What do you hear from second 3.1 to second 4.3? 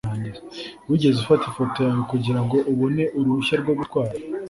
uruhushya rwo gutwara